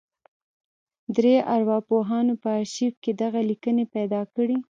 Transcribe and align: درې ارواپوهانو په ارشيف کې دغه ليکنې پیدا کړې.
درې 1.15 1.35
ارواپوهانو 1.55 2.33
په 2.43 2.49
ارشيف 2.59 2.93
کې 3.03 3.11
دغه 3.21 3.39
ليکنې 3.49 3.85
پیدا 3.95 4.21
کړې. 4.33 4.57